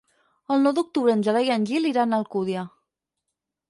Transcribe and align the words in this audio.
El 0.55 0.63
nou 0.67 0.73
d'octubre 0.79 1.15
en 1.17 1.23
Gerai 1.29 1.51
i 1.51 1.53
en 1.59 1.69
Gil 1.73 1.87
iran 1.93 2.11
a 2.19 2.23
Alcúdia. 2.23 2.69